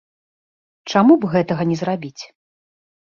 [0.93, 2.23] Чаму б гэтага не зрабіць?